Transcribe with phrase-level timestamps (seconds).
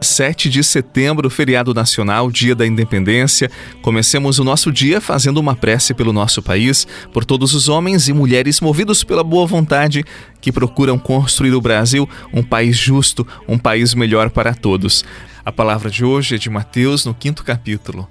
[0.00, 3.50] 7 de setembro, feriado nacional, dia da independência.
[3.82, 8.12] Comecemos o nosso dia fazendo uma prece pelo nosso país, por todos os homens e
[8.12, 10.04] mulheres movidos pela boa vontade
[10.40, 15.04] que procuram construir o Brasil um país justo, um país melhor para todos.
[15.44, 18.08] A palavra de hoje é de Mateus, no quinto capítulo.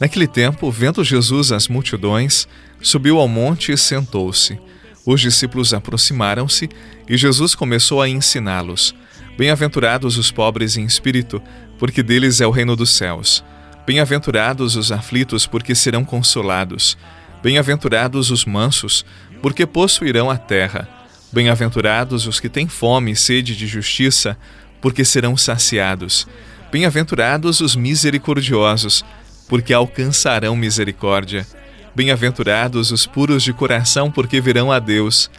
[0.00, 2.48] Naquele tempo, vendo Jesus as multidões,
[2.80, 4.58] subiu ao monte e sentou-se.
[5.06, 6.68] Os discípulos aproximaram-se
[7.08, 8.94] e Jesus começou a ensiná-los.
[9.36, 11.42] Bem-aventurados os pobres em espírito,
[11.78, 13.42] porque deles é o reino dos céus.
[13.86, 16.96] Bem-aventurados os aflitos, porque serão consolados.
[17.42, 19.04] Bem-aventurados os mansos,
[19.40, 20.88] porque possuirão a terra.
[21.32, 24.36] Bem-aventurados os que têm fome e sede de justiça,
[24.80, 26.28] porque serão saciados.
[26.70, 29.02] Bem-aventurados os misericordiosos,
[29.48, 31.46] porque alcançarão misericórdia.
[31.94, 35.30] Bem-aventurados os puros de coração, porque verão a Deus.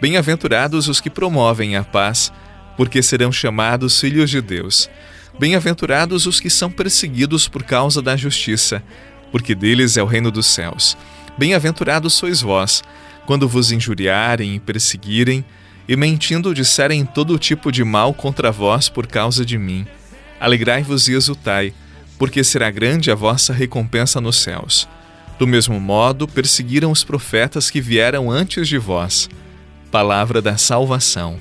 [0.00, 2.47] Bem-aventurados os que promovem a paz, porque
[3.02, 4.88] serão chamados filhos de Deus.
[5.38, 8.82] Bem-aventurados os que são perseguidos por causa da justiça,
[9.32, 10.96] porque deles é o reino dos céus.
[11.36, 12.82] Bem-aventurados sois vós,
[13.26, 15.44] quando vos injuriarem e perseguirem,
[15.88, 19.86] e mentindo disserem todo tipo de mal contra vós por causa de mim.
[20.38, 21.72] Alegrai-vos e exultai,
[22.18, 24.88] porque será grande a vossa recompensa nos céus.
[25.38, 29.28] Do mesmo modo, perseguiram os profetas que vieram antes de vós.
[29.90, 31.38] Palavra da salvação.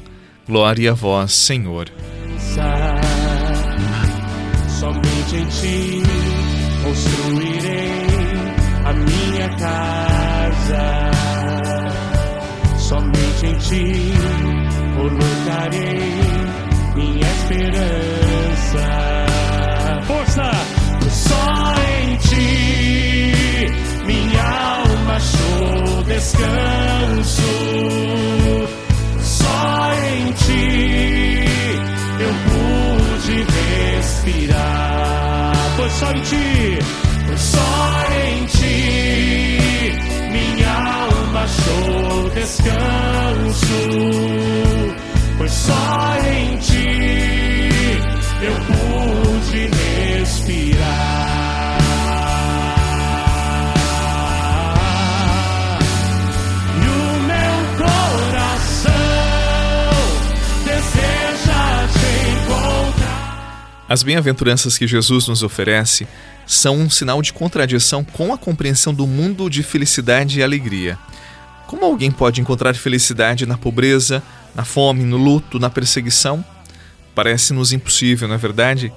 [0.48, 1.90] Glória a vós, Senhor.
[4.80, 6.04] Somente em ti
[6.84, 7.92] construirei
[8.86, 11.12] a minha casa.
[12.78, 14.14] Somente em ti
[14.96, 16.14] colocarei
[16.96, 18.88] minha esperança.
[20.08, 20.52] Força!
[21.10, 23.66] Só em ti
[24.06, 27.77] minha alma achou descanso.
[35.98, 36.80] Só em ti,
[37.38, 39.92] só em ti,
[40.32, 43.80] minha alma achou descanso,
[45.40, 48.00] pois só em ti
[48.44, 49.70] eu pude
[50.18, 51.17] respirar.
[63.90, 66.06] As bem-aventuranças que Jesus nos oferece
[66.46, 71.00] são um sinal de contradição com a compreensão do mundo de felicidade e alegria.
[71.68, 74.22] Como alguém pode encontrar felicidade na pobreza,
[74.54, 76.44] na fome, no luto, na perseguição?
[77.16, 78.92] Parece-nos impossível, não é verdade?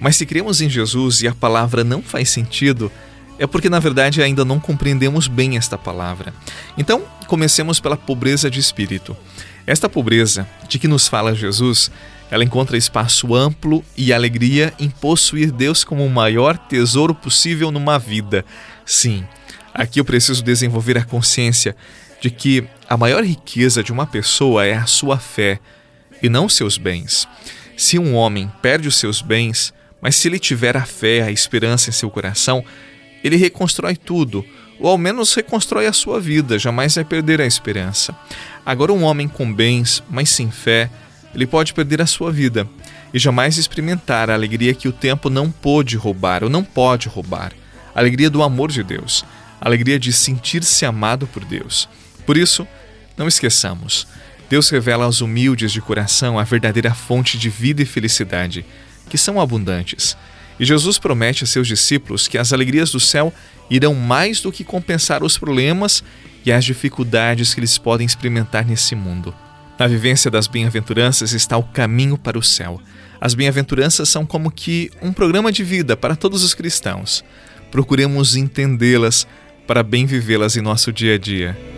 [0.00, 2.90] Mas se cremos em Jesus e a palavra não faz sentido,
[3.38, 6.34] é porque na verdade ainda não compreendemos bem esta palavra.
[6.76, 9.16] Então, comecemos pela pobreza de espírito.
[9.64, 11.90] Esta pobreza de que nos fala Jesus
[12.30, 17.98] ela encontra espaço amplo e alegria em possuir Deus como o maior tesouro possível numa
[17.98, 18.44] vida.
[18.84, 19.24] Sim,
[19.72, 21.76] aqui eu preciso desenvolver a consciência
[22.20, 25.60] de que a maior riqueza de uma pessoa é a sua fé
[26.22, 27.28] e não seus bens.
[27.76, 31.90] Se um homem perde os seus bens, mas se ele tiver a fé, a esperança
[31.90, 32.64] em seu coração,
[33.22, 34.44] ele reconstrói tudo,
[34.78, 38.14] ou ao menos reconstrói a sua vida, jamais vai perder a esperança.
[38.64, 40.90] Agora, um homem com bens, mas sem fé,
[41.34, 42.68] ele pode perder a sua vida
[43.12, 47.52] e jamais experimentar a alegria que o tempo não pôde roubar ou não pode roubar
[47.94, 49.24] a alegria do amor de Deus,
[49.60, 51.88] a alegria de sentir-se amado por Deus.
[52.26, 52.66] Por isso,
[53.16, 54.06] não esqueçamos,
[54.48, 58.64] Deus revela aos humildes de coração a verdadeira fonte de vida e felicidade,
[59.08, 60.16] que são abundantes.
[60.58, 63.32] E Jesus promete a seus discípulos que as alegrias do céu
[63.70, 66.04] irão mais do que compensar os problemas
[66.44, 69.34] e as dificuldades que eles podem experimentar nesse mundo.
[69.84, 72.80] Na vivência das bem-aventuranças está o caminho para o céu.
[73.20, 77.22] As bem-aventuranças são como que um programa de vida para todos os cristãos.
[77.70, 79.26] Procuremos entendê-las
[79.66, 81.73] para bem vivê-las em nosso dia a dia.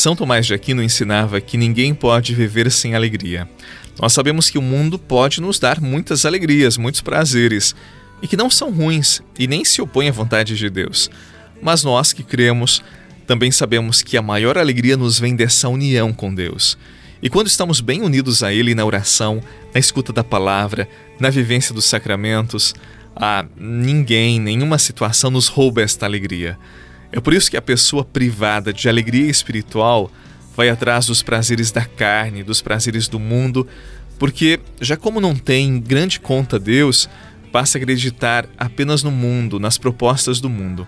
[0.00, 3.46] São Tomás de Aquino ensinava que ninguém pode viver sem alegria.
[4.00, 7.76] Nós sabemos que o mundo pode nos dar muitas alegrias, muitos prazeres,
[8.22, 11.10] e que não são ruins e nem se opõem à vontade de Deus.
[11.60, 12.82] Mas nós que cremos,
[13.26, 16.78] também sabemos que a maior alegria nos vem dessa união com Deus.
[17.22, 19.42] E quando estamos bem unidos a Ele na oração,
[19.74, 20.88] na escuta da palavra,
[21.20, 22.74] na vivência dos sacramentos,
[23.14, 26.58] a ninguém, nenhuma situação nos rouba esta alegria.
[27.12, 30.10] É por isso que a pessoa privada de alegria espiritual
[30.56, 33.66] vai atrás dos prazeres da carne, dos prazeres do mundo,
[34.18, 37.08] porque, já como não tem grande conta Deus,
[37.50, 40.86] passa a acreditar apenas no mundo, nas propostas do mundo.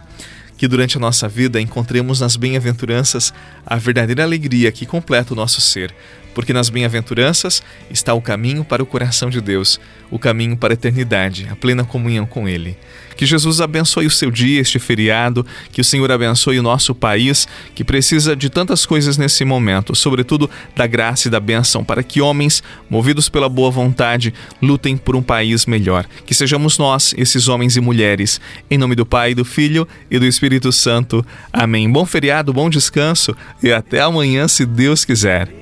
[0.56, 3.32] Que durante a nossa vida encontremos nas bem-aventuranças
[3.66, 5.92] a verdadeira alegria que completa o nosso ser,
[6.34, 9.80] porque nas bem-aventuranças está o caminho para o coração de Deus,
[10.10, 12.76] o caminho para a eternidade, a plena comunhão com Ele.
[13.16, 17.46] Que Jesus abençoe o seu dia, este feriado, que o Senhor abençoe o nosso país,
[17.74, 22.20] que precisa de tantas coisas nesse momento, sobretudo da graça e da bênção, para que
[22.20, 26.06] homens, movidos pela boa vontade, lutem por um país melhor.
[26.26, 28.40] Que sejamos nós, esses homens e mulheres,
[28.70, 31.24] em nome do Pai, do Filho e do Espírito Santo.
[31.52, 31.90] Amém.
[31.90, 35.61] Bom feriado, bom descanso e até amanhã, se Deus quiser.